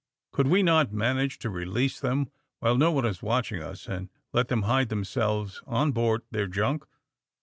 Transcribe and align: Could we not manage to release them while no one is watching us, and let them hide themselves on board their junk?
Could 0.31 0.47
we 0.47 0.63
not 0.63 0.91
manage 0.91 1.37
to 1.37 1.51
release 1.51 1.99
them 1.99 2.31
while 2.57 2.75
no 2.75 2.91
one 2.91 3.05
is 3.05 3.21
watching 3.21 3.61
us, 3.61 3.85
and 3.87 4.09
let 4.33 4.47
them 4.47 4.63
hide 4.63 4.89
themselves 4.89 5.61
on 5.67 5.91
board 5.91 6.23
their 6.31 6.47
junk? 6.47 6.85